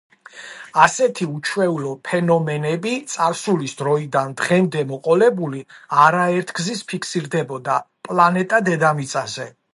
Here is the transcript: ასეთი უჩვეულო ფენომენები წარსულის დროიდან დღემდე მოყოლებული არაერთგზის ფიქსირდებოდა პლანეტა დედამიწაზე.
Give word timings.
ასეთი 0.83 1.25
უჩვეულო 1.33 1.91
ფენომენები 2.09 2.93
წარსულის 3.15 3.77
დროიდან 3.83 4.33
დღემდე 4.41 4.83
მოყოლებული 4.93 5.63
არაერთგზის 6.07 6.83
ფიქსირდებოდა 6.95 7.79
პლანეტა 8.11 8.67
დედამიწაზე. 8.73 9.51